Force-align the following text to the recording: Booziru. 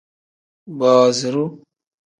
Booziru. 0.77 1.45